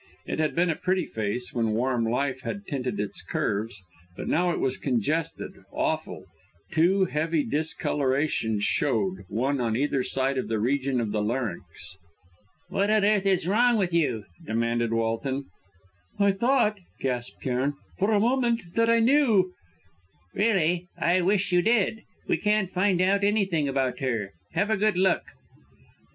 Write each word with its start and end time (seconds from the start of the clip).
It 0.25 0.39
had 0.39 0.55
been 0.55 0.71
a 0.71 0.75
pretty 0.75 1.05
face 1.05 1.53
when 1.53 1.73
warm 1.73 2.05
life 2.05 2.41
had 2.41 2.65
tinted 2.65 2.99
its 2.99 3.21
curves; 3.21 3.83
now 4.17 4.49
it 4.49 4.59
was 4.59 4.75
congested 4.77 5.51
awful; 5.71 6.25
two 6.71 7.05
heavy 7.05 7.43
discolorations 7.45 8.63
showed, 8.63 9.25
one 9.29 9.61
on 9.61 9.75
either 9.77 10.01
side 10.03 10.39
of 10.39 10.47
the 10.47 10.57
region 10.57 10.99
of 10.99 11.11
the 11.11 11.21
larynx. 11.21 11.97
"What 12.69 12.89
on 12.89 13.05
earth 13.05 13.27
is 13.27 13.47
wrong 13.47 13.77
with 13.77 13.93
you?" 13.93 14.23
demanded 14.43 14.91
Walton. 14.91 15.45
"I 16.17 16.31
thought," 16.31 16.79
gasped 16.99 17.39
Cairn, 17.43 17.75
"for 17.99 18.09
a 18.11 18.19
moment, 18.19 18.73
that 18.73 18.89
I 18.89 18.97
knew" 19.01 19.53
"Really! 20.33 20.87
I 20.97 21.21
wish 21.21 21.51
you 21.51 21.61
did! 21.61 22.01
We 22.27 22.37
can't 22.37 22.71
find 22.71 23.01
out 23.01 23.23
anything 23.23 23.67
about 23.67 23.99
her. 23.99 24.31
Have 24.53 24.71
a 24.71 24.77
good 24.77 24.97
look." 24.97 25.21